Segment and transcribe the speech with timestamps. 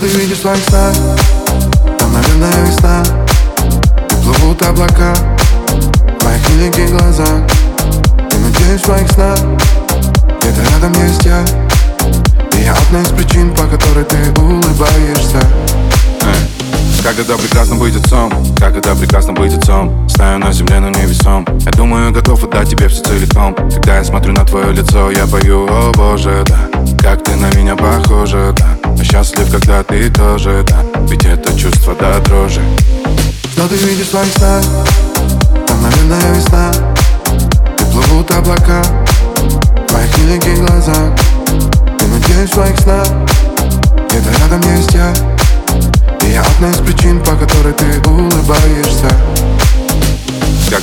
[0.00, 0.94] Ты видишь в своих снах?
[1.98, 3.02] Там, наверное, весна.
[4.08, 5.14] И плывут облака.
[6.18, 7.42] В моих великих глазах
[8.32, 9.38] И надеюсь в своих снах
[10.40, 11.44] Где-то рядом есть я.
[12.58, 15.40] И я одна из причин, по которой ты улыбаешься.
[17.02, 20.08] Как это прекрасно быть отцом, как это прекрасно быть отцом?
[20.08, 23.54] Стою на земле, но невесом Я думаю, готов отдать тебе все целиком.
[23.54, 26.68] Когда я смотрю на твое лицо, я пою, о боже, да
[27.02, 28.69] Как ты на меня похожа, да
[29.10, 30.84] счастлив, когда ты тоже, да.
[31.08, 32.62] Ведь это чувство до дрожи.
[33.52, 34.64] Что ты видишь в своих снах?
[35.82, 36.70] Наверное, весна.
[37.78, 38.82] И плывут облака.
[39.88, 41.12] В моих великих глазах.
[42.00, 43.08] И надеюсь в своих снах.
[44.08, 45.12] Где-то рядом есть я.
[46.22, 49.10] И я одна из причин, по которой ты улыбаешься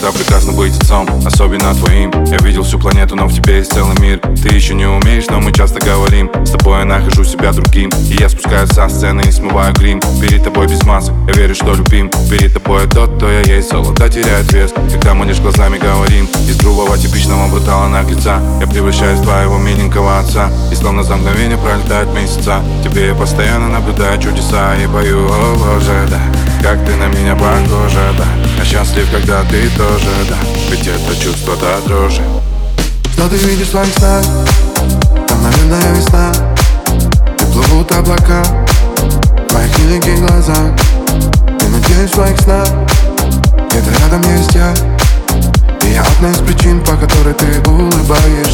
[0.00, 2.10] это прекрасно быть отцом, особенно твоим.
[2.26, 4.20] Я видел всю планету, но в тебе есть целый мир.
[4.42, 6.30] Ты еще не умеешь, но мы часто говорим.
[6.44, 7.90] С тобой я нахожу себя другим.
[8.10, 10.00] И я спускаюсь со сцены и смываю грим.
[10.20, 12.10] Перед тобой без масок, я верю, что любим.
[12.30, 14.72] Перед тобой я тот, кто я есть, золото теряет вес.
[14.92, 18.40] Когда мы лишь глазами говорим Из грубого типичного брутала наглеца.
[18.60, 20.50] Я превращаюсь в твоего миленького отца.
[20.70, 22.62] И словно за мгновение пролетают месяца.
[22.84, 28.12] Тебе я постоянно наблюдаю чудеса И пою, о боже, да Как ты на меня похожа,
[28.18, 28.26] да.
[28.58, 30.36] Я счастлив, когда ты тоже, да.
[30.70, 32.22] Ведь это чувство до дрожи.
[33.12, 34.24] Что ты видишь в своих снах?
[35.28, 36.32] Там, наверное, весна.
[37.40, 38.42] И плывут облака.
[39.48, 40.72] В моих великих глазах
[41.60, 42.68] И надеюсь в своих снах
[43.70, 44.74] Где-то рядом есть я.
[45.86, 48.47] И я одна из причин, по которой ты улыбаешься